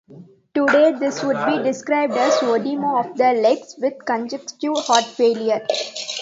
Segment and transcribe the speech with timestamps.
[0.55, 5.61] Today, this would be described as oedema of the legs, with congestive heart failure.